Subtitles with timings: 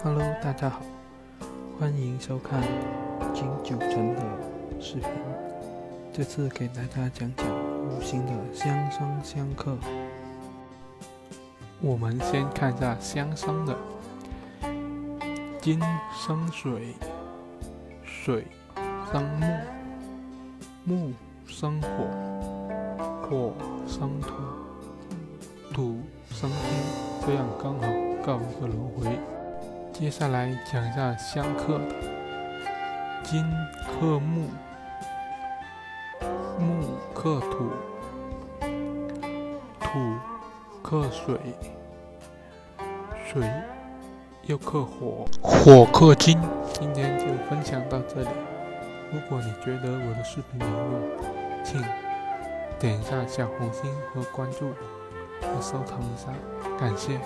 [0.00, 0.80] Hello，大家好，
[1.76, 2.62] 欢迎收看
[3.34, 4.22] 金九成的
[4.80, 5.10] 视频。
[6.12, 9.76] 这次给大家讲讲五行的相生相克。
[11.80, 13.76] 我们先看一下相生的：
[15.60, 15.80] 金
[16.14, 16.94] 生水，
[18.04, 18.46] 水
[19.12, 19.58] 生木，
[20.84, 21.12] 木
[21.44, 21.88] 生火，
[23.28, 23.52] 火
[23.88, 24.32] 生土，
[25.74, 25.96] 土
[26.30, 27.88] 生金，这样刚好
[28.24, 29.37] 告一个轮回。
[29.98, 31.84] 接下来讲一下相克的：
[33.24, 33.44] 金
[33.84, 34.46] 克木，
[36.56, 37.72] 木克土，
[39.80, 39.88] 土
[40.84, 41.36] 克水，
[43.26, 43.42] 水
[44.42, 46.40] 又克火，火克金。
[46.72, 48.28] 今天就分享到这里。
[49.12, 51.82] 如果你觉得我的视频有用，请
[52.78, 54.68] 点一下小红心和关注
[55.42, 56.28] 和收藏一下，
[56.78, 57.18] 感谢。